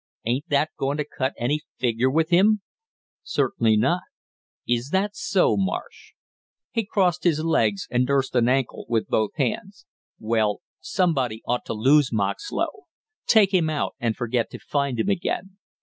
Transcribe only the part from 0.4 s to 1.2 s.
that going to